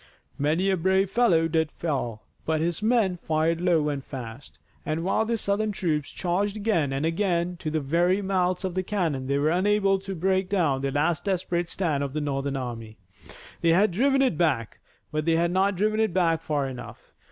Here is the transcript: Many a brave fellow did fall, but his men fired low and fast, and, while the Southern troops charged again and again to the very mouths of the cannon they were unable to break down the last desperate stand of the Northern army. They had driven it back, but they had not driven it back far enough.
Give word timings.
Many 0.39 0.71
a 0.71 0.77
brave 0.77 1.11
fellow 1.11 1.47
did 1.47 1.71
fall, 1.71 2.25
but 2.43 2.59
his 2.59 2.81
men 2.81 3.17
fired 3.17 3.61
low 3.61 3.87
and 3.89 4.03
fast, 4.03 4.57
and, 4.83 5.03
while 5.03 5.25
the 5.27 5.37
Southern 5.37 5.71
troops 5.71 6.09
charged 6.09 6.57
again 6.57 6.91
and 6.91 7.05
again 7.05 7.55
to 7.57 7.69
the 7.69 7.79
very 7.79 8.19
mouths 8.19 8.65
of 8.65 8.73
the 8.73 8.81
cannon 8.81 9.27
they 9.27 9.37
were 9.37 9.51
unable 9.51 9.99
to 9.99 10.15
break 10.15 10.49
down 10.49 10.81
the 10.81 10.89
last 10.89 11.25
desperate 11.25 11.69
stand 11.69 12.03
of 12.03 12.13
the 12.13 12.19
Northern 12.21 12.57
army. 12.57 12.97
They 13.61 13.73
had 13.73 13.91
driven 13.91 14.23
it 14.23 14.39
back, 14.39 14.79
but 15.11 15.25
they 15.25 15.35
had 15.35 15.51
not 15.51 15.75
driven 15.75 15.99
it 15.99 16.15
back 16.15 16.41
far 16.41 16.67
enough. 16.67 17.13